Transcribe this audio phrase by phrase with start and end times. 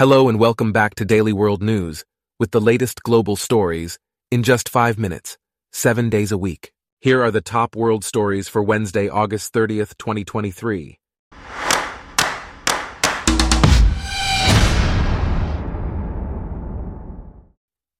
[0.00, 2.06] Hello and welcome back to Daily World News
[2.38, 3.98] with the latest global stories
[4.30, 5.36] in just five minutes,
[5.74, 6.72] seven days a week.
[7.02, 10.96] Here are the top world stories for Wednesday, August 30th, 2023.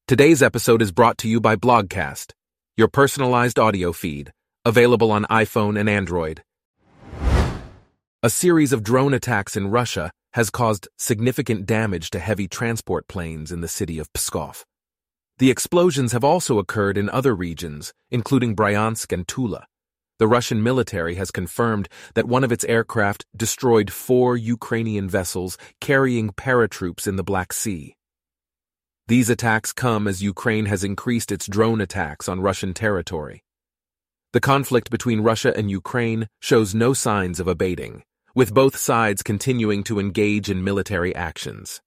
[0.09, 2.33] Today's episode is brought to you by Blogcast,
[2.79, 4.33] your personalized audio feed,
[4.65, 6.43] available on iPhone and Android.
[8.23, 13.51] A series of drone attacks in Russia has caused significant damage to heavy transport planes
[13.51, 14.65] in the city of Pskov.
[15.39, 19.67] The explosions have also occurred in other regions, including Bryansk and Tula.
[20.19, 26.29] The Russian military has confirmed that one of its aircraft destroyed four Ukrainian vessels carrying
[26.31, 27.97] paratroops in the Black Sea.
[29.09, 33.43] These attacks come as Ukraine has increased its drone attacks on Russian territory.
[34.35, 38.05] The conflict between Russia and Ukraine shows no signs of abating
[38.41, 41.83] with both sides continuing to engage in military actions.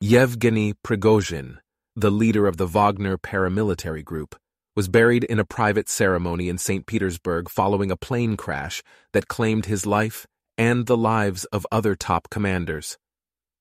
[0.00, 1.58] Yevgeny Prigozhin,
[1.96, 4.36] the leader of the Wagner paramilitary group,
[4.76, 6.86] was buried in a private ceremony in St.
[6.86, 8.80] Petersburg following a plane crash
[9.12, 10.24] that claimed his life
[10.56, 12.96] and the lives of other top commanders.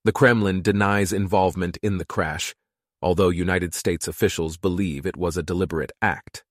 [0.03, 2.53] The Kremlin denies involvement in the crash,
[3.01, 6.43] although United States officials believe it was a deliberate act.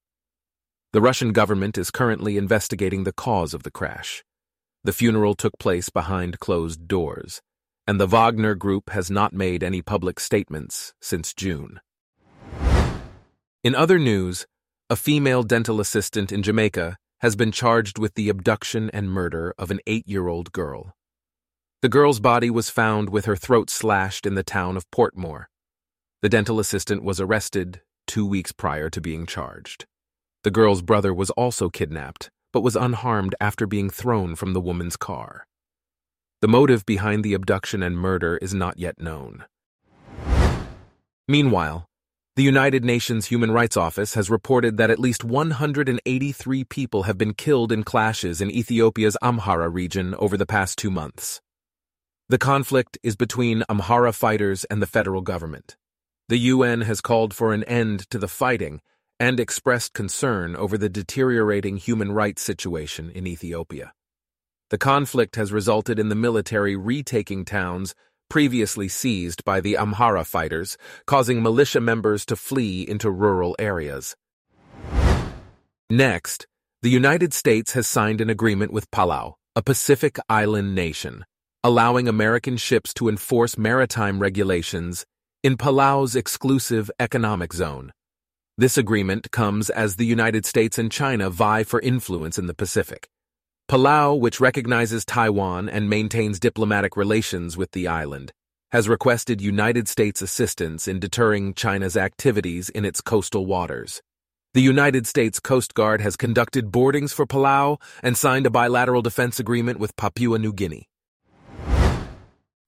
[0.93, 4.25] The Russian government is currently investigating the cause of the crash.
[4.85, 7.41] The funeral took place behind closed doors,
[7.87, 11.81] and the Wagner Group has not made any public statements since June.
[13.63, 14.47] In other news,
[14.91, 19.71] a female dental assistant in Jamaica has been charged with the abduction and murder of
[19.71, 20.95] an eight year old girl.
[21.81, 25.47] The girl's body was found with her throat slashed in the town of Portmore.
[26.21, 29.87] The dental assistant was arrested two weeks prior to being charged.
[30.43, 34.97] The girl's brother was also kidnapped but was unharmed after being thrown from the woman's
[34.97, 35.45] car.
[36.41, 39.45] The motive behind the abduction and murder is not yet known.
[41.27, 41.87] Meanwhile,
[42.37, 47.35] the United Nations Human Rights Office has reported that at least 183 people have been
[47.35, 51.41] killed in clashes in Ethiopia's Amhara region over the past two months.
[52.29, 55.77] The conflict is between Amhara fighters and the federal government.
[56.29, 58.81] The UN has called for an end to the fighting
[59.21, 63.93] and expressed concern over the deteriorating human rights situation in Ethiopia.
[64.71, 67.95] The conflict has resulted in the military retaking towns
[68.29, 70.77] previously seized by the Amhara fighters,
[71.07, 74.17] causing militia members to flee into rural areas.
[75.91, 76.47] Next,
[76.83, 81.25] the United States has signed an agreement with Palau, a Pacific island nation,
[81.63, 85.07] allowing American ships to enforce maritime regulations
[85.43, 87.93] in Palau's exclusive economic zone.
[88.57, 93.09] This agreement comes as the United States and China vie for influence in the Pacific.
[93.69, 98.33] Palau, which recognizes Taiwan and maintains diplomatic relations with the island,
[98.71, 104.01] has requested United States assistance in deterring China's activities in its coastal waters.
[104.53, 109.41] The United States Coast Guard has conducted boardings for Palau and signed a bilateral defense
[109.41, 110.89] agreement with Papua New Guinea.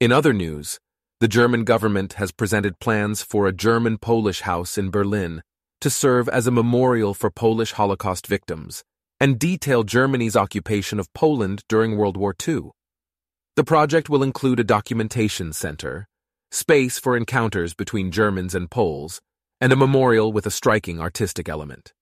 [0.01, 0.81] In other news,
[1.21, 5.45] the German government has presented plans for a German Polish house in Berlin
[5.81, 8.83] to serve as a memorial for Polish Holocaust victims
[9.21, 12.71] and detail Germany's occupation of Poland during World War II.
[13.57, 16.07] The project will include a documentation center,
[16.51, 19.21] space for encounters between Germans and Poles,
[19.61, 21.95] and a memorial with a striking artistic element.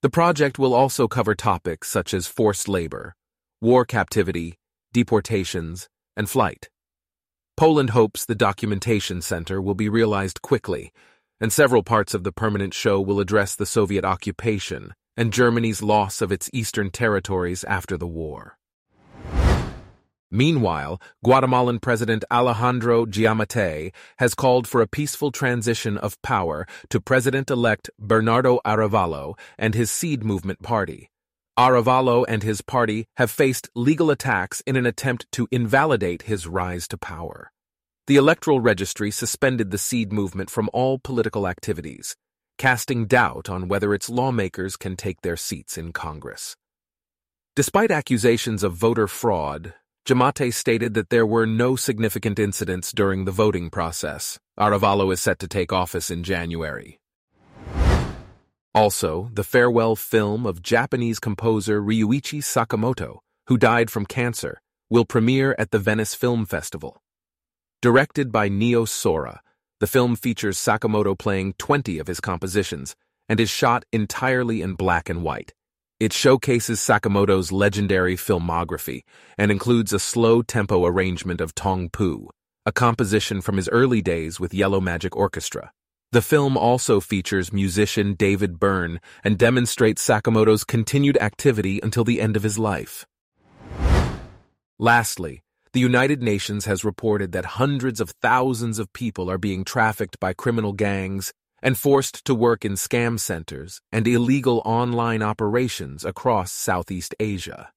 [0.00, 3.14] The project will also cover topics such as forced labor,
[3.60, 4.54] war captivity,
[4.92, 6.70] deportations, and flight.
[7.56, 10.92] Poland hopes the documentation center will be realized quickly
[11.40, 16.22] and several parts of the permanent show will address the Soviet occupation and Germany's loss
[16.22, 18.56] of its eastern territories after the war.
[20.30, 27.88] Meanwhile, Guatemalan President Alejandro Giammattei has called for a peaceful transition of power to President-elect
[27.98, 31.10] Bernardo Arevalo and his Seed Movement party.
[31.58, 36.86] Arevalo and his party have faced legal attacks in an attempt to invalidate his rise
[36.88, 37.50] to power.
[38.08, 42.16] The Electoral Registry suspended the Seed movement from all political activities,
[42.56, 46.56] casting doubt on whether its lawmakers can take their seats in Congress.
[47.54, 49.74] Despite accusations of voter fraud,
[50.06, 54.38] Giammattei stated that there were no significant incidents during the voting process.
[54.58, 56.98] Arevalo is set to take office in January.
[58.74, 63.18] Also, the farewell film of Japanese composer Ryuichi Sakamoto,
[63.48, 67.02] who died from cancer, will premiere at the Venice Film Festival.
[67.80, 69.40] Directed by Neo Sora,
[69.78, 72.96] the film features Sakamoto playing 20 of his compositions
[73.28, 75.54] and is shot entirely in black and white.
[76.00, 79.02] It showcases Sakamoto's legendary filmography
[79.36, 82.28] and includes a slow tempo arrangement of Tong Poo,
[82.66, 85.70] a composition from his early days with Yellow Magic Orchestra.
[86.10, 92.36] The film also features musician David Byrne and demonstrates Sakamoto's continued activity until the end
[92.36, 93.06] of his life.
[94.80, 95.42] Lastly,
[95.72, 100.32] the United Nations has reported that hundreds of thousands of people are being trafficked by
[100.32, 101.32] criminal gangs
[101.62, 107.70] and forced to work in scam centers and illegal online operations across Southeast Asia.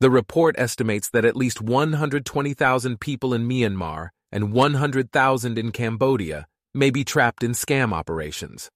[0.00, 6.90] The report estimates that at least 120,000 people in Myanmar and 100,000 in Cambodia may
[6.90, 8.70] be trapped in scam operations.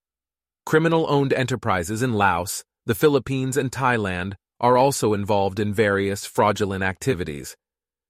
[0.64, 6.84] Criminal owned enterprises in Laos, the Philippines, and Thailand are also involved in various fraudulent
[6.84, 7.56] activities.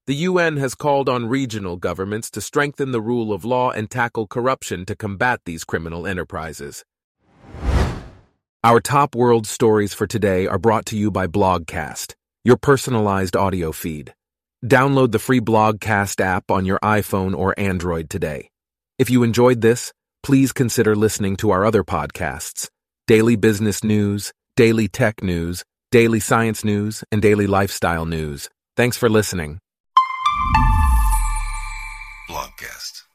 [0.06, 4.28] The UN has called on regional governments to strengthen the rule of law and tackle
[4.28, 6.84] corruption to combat these criminal enterprises.
[8.62, 12.14] Our top world stories for today are brought to you by Blogcast,
[12.44, 14.14] your personalized audio feed.
[14.64, 18.50] Download the free Blogcast app on your iPhone or Android today.
[19.00, 19.92] If you enjoyed this,
[20.22, 22.68] please consider listening to our other podcasts
[23.08, 28.48] Daily Business News, Daily Tech News, Daily Science News, and Daily Lifestyle News.
[28.76, 29.58] Thanks for listening.